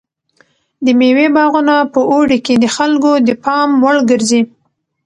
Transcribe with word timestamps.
د 0.85 0.87
مېوې 0.99 1.27
باغونه 1.35 1.75
په 1.93 1.99
اوړي 2.11 2.39
کې 2.45 2.53
د 2.57 2.65
خلکو 2.75 3.11
د 3.27 3.29
پام 3.43 3.69
وړ 3.83 3.97
ګرځي. 4.09 4.41